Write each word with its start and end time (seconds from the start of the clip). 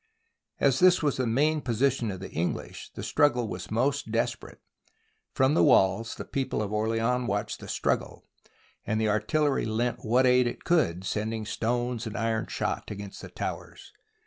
As 0.59 0.79
this 0.79 1.03
was 1.03 1.17
the 1.17 1.27
main 1.27 1.61
position 1.61 2.09
of 2.09 2.21
the 2.21 2.31
English, 2.31 2.89
the 2.95 3.03
struggle 3.03 3.47
was 3.47 3.69
most 3.69 4.09
desperate. 4.11 4.59
From 5.35 5.53
the 5.53 5.61
walls, 5.63 6.15
the 6.15 6.25
people 6.25 6.63
of 6.63 6.73
Orleans 6.73 7.27
watched 7.27 7.59
the 7.59 7.67
struggle, 7.67 8.25
and 8.83 8.99
the 8.99 9.09
artillery 9.09 9.67
lent 9.67 10.03
what 10.03 10.25
aid 10.25 10.47
it 10.47 10.63
could, 10.63 11.05
sending 11.05 11.45
stones 11.45 12.07
and 12.07 12.17
iron 12.17 12.47
shot 12.47 12.89
against 12.89 13.21
the 13.21 13.29
towers. 13.29 13.93